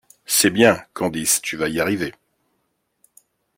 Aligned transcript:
C’est 0.25 0.49
bien, 0.49 0.83
Candice, 0.93 1.41
tu 1.43 1.57
vas 1.57 1.69
y 1.69 1.79
arriver! 1.79 2.11